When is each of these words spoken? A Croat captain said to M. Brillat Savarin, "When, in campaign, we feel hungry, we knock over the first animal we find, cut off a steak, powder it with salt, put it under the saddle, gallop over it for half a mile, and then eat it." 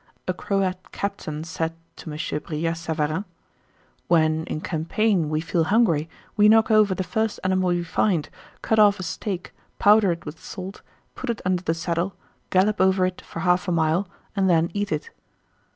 A 0.27 0.33
Croat 0.33 0.91
captain 0.91 1.43
said 1.43 1.73
to 1.97 2.11
M. 2.11 2.17
Brillat 2.17 2.75
Savarin, 2.75 3.23
"When, 4.07 4.45
in 4.45 4.59
campaign, 4.59 5.29
we 5.29 5.41
feel 5.41 5.65
hungry, 5.65 6.09
we 6.35 6.49
knock 6.49 6.71
over 6.71 6.95
the 6.95 7.03
first 7.03 7.39
animal 7.43 7.69
we 7.69 7.83
find, 7.83 8.27
cut 8.63 8.79
off 8.79 8.99
a 8.99 9.03
steak, 9.03 9.53
powder 9.77 10.11
it 10.11 10.25
with 10.25 10.43
salt, 10.43 10.81
put 11.13 11.29
it 11.29 11.39
under 11.45 11.61
the 11.61 11.75
saddle, 11.75 12.15
gallop 12.49 12.81
over 12.81 13.05
it 13.05 13.21
for 13.21 13.41
half 13.41 13.67
a 13.67 13.71
mile, 13.71 14.07
and 14.35 14.49
then 14.49 14.71
eat 14.73 14.91
it." 14.91 15.11